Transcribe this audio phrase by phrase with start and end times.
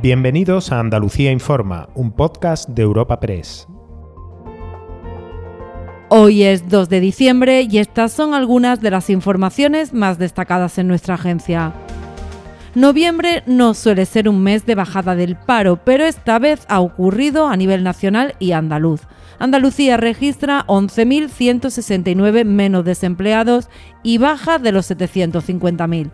[0.00, 3.66] Bienvenidos a Andalucía Informa, un podcast de Europa Press.
[6.08, 10.86] Hoy es 2 de diciembre y estas son algunas de las informaciones más destacadas en
[10.86, 11.72] nuestra agencia.
[12.76, 17.48] Noviembre no suele ser un mes de bajada del paro, pero esta vez ha ocurrido
[17.48, 19.00] a nivel nacional y andaluz.
[19.40, 23.68] Andalucía registra 11.169 menos desempleados
[24.04, 26.12] y baja de los 750.000.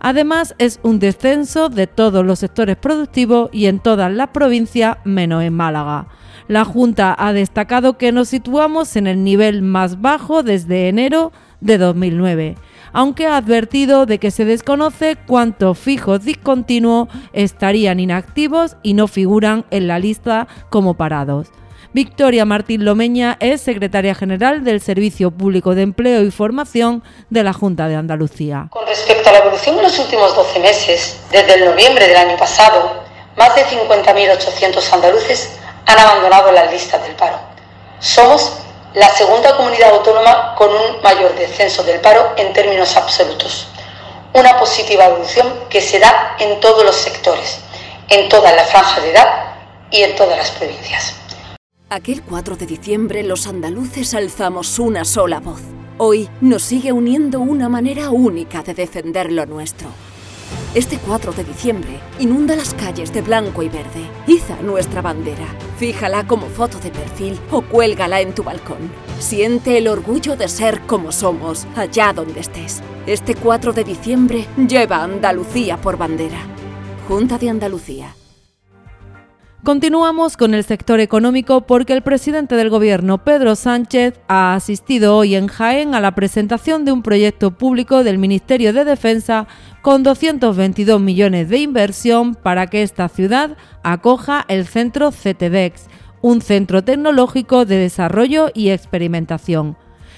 [0.00, 5.42] Además, es un descenso de todos los sectores productivos y en todas las provincias menos
[5.42, 6.08] en Málaga.
[6.48, 11.76] La Junta ha destacado que nos situamos en el nivel más bajo desde enero de
[11.76, 12.56] 2009,
[12.92, 19.66] aunque ha advertido de que se desconoce cuántos fijos discontinuos estarían inactivos y no figuran
[19.70, 21.52] en la lista como parados.
[21.92, 27.52] Victoria Martín Lomeña es secretaria general del Servicio Público de Empleo y Formación de la
[27.52, 28.68] Junta de Andalucía.
[28.70, 32.36] Con respecto a la evolución en los últimos 12 meses, desde el noviembre del año
[32.36, 33.02] pasado,
[33.36, 35.50] más de 50.800 andaluces
[35.84, 37.40] han abandonado las listas del paro.
[37.98, 38.52] Somos
[38.94, 43.66] la segunda comunidad autónoma con un mayor descenso del paro en términos absolutos.
[44.32, 47.58] Una positiva evolución que se da en todos los sectores,
[48.08, 49.44] en todas las franjas de edad
[49.90, 51.19] y en todas las provincias.
[51.92, 55.60] Aquel 4 de diciembre los andaluces alzamos una sola voz.
[55.98, 59.88] Hoy nos sigue uniendo una manera única de defender lo nuestro.
[60.72, 64.08] Este 4 de diciembre inunda las calles de blanco y verde.
[64.28, 65.46] Iza nuestra bandera.
[65.78, 68.92] Fíjala como foto de perfil o cuélgala en tu balcón.
[69.18, 72.82] Siente el orgullo de ser como somos, allá donde estés.
[73.08, 76.38] Este 4 de diciembre lleva Andalucía por bandera.
[77.08, 78.14] Junta de Andalucía.
[79.62, 85.34] Continuamos con el sector económico porque el presidente del gobierno, Pedro Sánchez, ha asistido hoy
[85.34, 89.46] en Jaén a la presentación de un proyecto público del Ministerio de Defensa
[89.82, 95.88] con 222 millones de inversión para que esta ciudad acoja el centro CTDEX,
[96.22, 99.76] un centro tecnológico de desarrollo y experimentación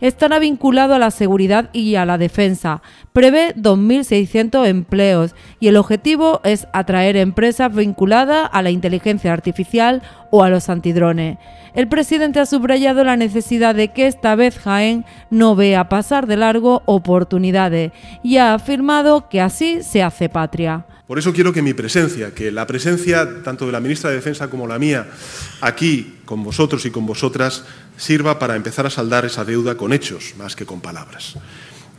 [0.00, 2.82] estará vinculado a la seguridad y a la defensa.
[3.12, 10.42] Prevé 2.600 empleos y el objetivo es atraer empresas vinculadas a la inteligencia artificial o
[10.42, 11.38] a los antidrones.
[11.74, 16.36] El presidente ha subrayado la necesidad de que esta vez Jaén no vea pasar de
[16.36, 20.86] largo oportunidades y ha afirmado que así se hace patria.
[21.06, 24.48] Por eso quiero que mi presencia, que la presencia tanto de la ministra de Defensa
[24.48, 25.06] como la mía
[25.60, 27.64] aquí con vosotros y con vosotras,
[27.96, 31.34] sirva para empezar a saldar esa deuda con hechos más que con palabras.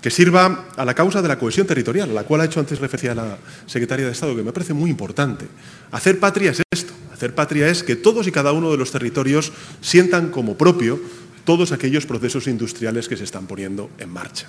[0.01, 2.79] Que sirva a la causa de la cohesión territorial, a la cual ha hecho antes
[2.79, 5.47] referencia la secretaria de Estado, que me parece muy importante.
[5.91, 6.93] Hacer patria es esto.
[7.11, 9.51] Hacer patria es que todos y cada uno de los territorios
[9.81, 10.99] sientan como propio
[11.45, 14.47] todos aquellos procesos industriales que se están poniendo en marcha.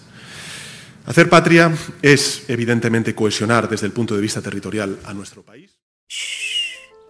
[1.07, 5.71] Hacer patria es, evidentemente, cohesionar desde el punto de vista territorial a nuestro país.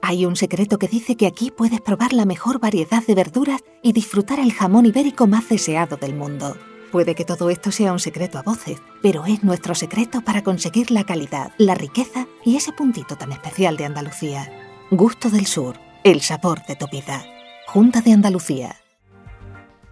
[0.03, 3.93] Hay un secreto que dice que aquí puedes probar la mejor variedad de verduras y
[3.93, 6.57] disfrutar el jamón ibérico más deseado del mundo.
[6.93, 10.91] Puede que todo esto sea un secreto a voces, pero es nuestro secreto para conseguir
[10.91, 14.51] la calidad, la riqueza y ese puntito tan especial de Andalucía.
[14.91, 17.25] Gusto del Sur, el sabor de tu vida.
[17.67, 18.77] Junta de Andalucía.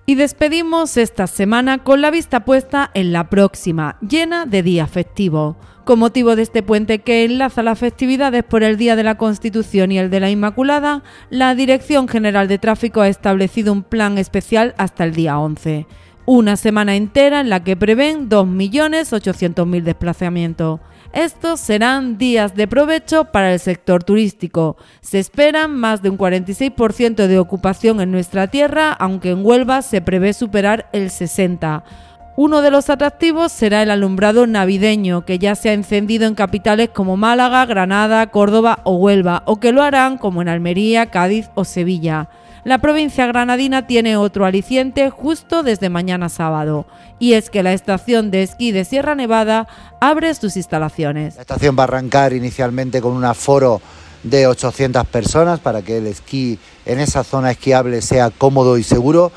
[0.07, 5.57] Y despedimos esta semana con la vista puesta en la próxima, llena de día festivo.
[5.87, 9.93] Con motivo de este puente que enlaza las festividades por el Día de la Constitución
[9.93, 14.75] y el de la Inmaculada, la Dirección General de Tráfico ha establecido un plan especial
[14.77, 15.87] hasta el día 11.
[16.27, 20.81] Una semana entera en la que prevén 2.800.000 desplazamientos.
[21.13, 24.79] Estos serán días de provecho para el sector turístico.
[25.03, 30.01] Se esperan más de un 46% de ocupación en nuestra tierra, aunque en Huelva se
[30.01, 31.83] prevé superar el 60%.
[32.37, 36.89] Uno de los atractivos será el alumbrado navideño, que ya se ha encendido en capitales
[36.89, 41.65] como Málaga, Granada, Córdoba o Huelva, o que lo harán como en Almería, Cádiz o
[41.65, 42.29] Sevilla.
[42.65, 46.87] La provincia granadina tiene otro aliciente justo desde mañana sábado,
[47.19, 49.69] y es que la estación de esquí de Sierra Nevada
[50.01, 51.35] abre sus instalaciones.
[51.35, 53.83] La estación va a arrancar inicialmente con un aforo
[54.23, 59.31] de 800 personas para que el esquí en esa zona esquiable sea cómodo y seguro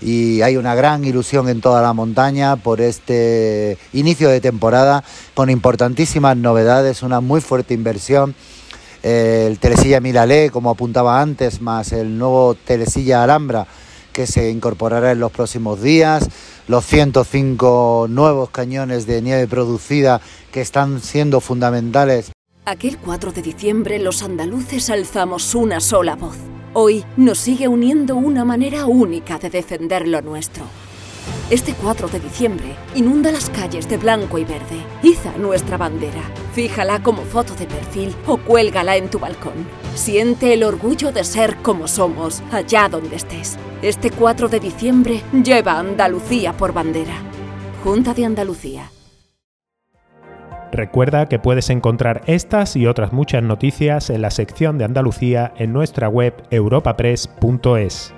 [0.00, 5.50] y hay una gran ilusión en toda la montaña por este inicio de temporada con
[5.50, 8.34] importantísimas novedades, una muy fuerte inversión
[9.02, 13.66] el Telesilla Milalé, como apuntaba antes, más el nuevo Telesilla Alhambra
[14.12, 16.28] que se incorporará en los próximos días,
[16.68, 20.20] los 105 nuevos cañones de nieve producida
[20.52, 22.32] que están siendo fundamentales.
[22.64, 26.36] Aquel 4 de diciembre los andaluces alzamos una sola voz.
[26.72, 30.64] Hoy nos sigue uniendo una manera única de defender lo nuestro.
[31.50, 34.84] Este 4 de diciembre, inunda las calles de blanco y verde.
[35.02, 36.22] Iza nuestra bandera.
[36.52, 39.66] Fíjala como foto de perfil o cuélgala en tu balcón.
[39.96, 43.58] Siente el orgullo de ser como somos, allá donde estés.
[43.82, 47.14] Este 4 de diciembre, lleva Andalucía por bandera.
[47.82, 48.92] Junta de Andalucía.
[50.70, 55.72] Recuerda que puedes encontrar estas y otras muchas noticias en la sección de Andalucía en
[55.72, 58.14] nuestra web europapress.es.